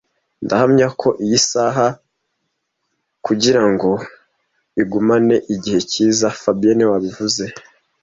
[0.43, 1.87] Ndahamya ko iyi saha
[3.25, 3.89] kugirango
[4.81, 7.43] igumane igihe cyiza fabien niwe wabivuze